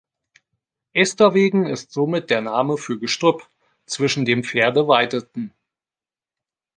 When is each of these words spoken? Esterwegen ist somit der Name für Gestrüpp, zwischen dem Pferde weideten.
Esterwegen 0.93 1.67
ist 1.67 1.91
somit 1.91 2.31
der 2.31 2.41
Name 2.41 2.79
für 2.79 2.97
Gestrüpp, 2.97 3.47
zwischen 3.85 4.25
dem 4.25 4.43
Pferde 4.43 4.87
weideten. 4.87 5.53